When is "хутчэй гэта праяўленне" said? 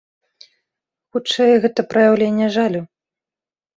1.11-2.47